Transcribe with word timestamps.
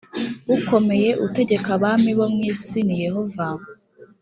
ukomeye 0.55 1.09
utegeka 1.25 1.69
abami 1.77 2.11
bo 2.17 2.25
mu 2.33 2.41
isi 2.51 2.79
ni 2.87 2.95
yehova 3.05 3.47